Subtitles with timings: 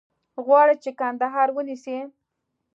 [0.45, 1.97] غواړي چې کندهار ونیسي.